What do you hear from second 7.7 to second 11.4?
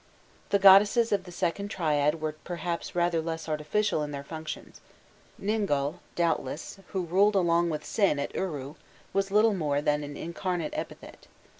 Sin at Uru, was little more than an incarnate epithet.